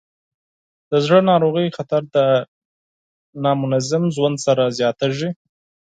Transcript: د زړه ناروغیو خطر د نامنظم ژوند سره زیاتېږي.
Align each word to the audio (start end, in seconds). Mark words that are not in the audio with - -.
د 0.89 0.91
زړه 1.05 1.19
ناروغیو 1.29 1.75
خطر 1.77 2.01
د 2.15 2.17
نامنظم 3.43 4.03
ژوند 4.15 4.37
سره 4.45 4.63
زیاتېږي. 4.77 5.29